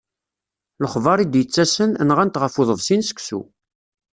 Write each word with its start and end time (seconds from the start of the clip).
Lexbar 0.83 1.19
i 1.21 1.25
d-yettasen, 1.27 1.91
nɣan-t 2.03 2.39
ɣef 2.41 2.53
uḍebsi 2.61 2.95
n 2.95 3.01
seksu. 3.07 3.41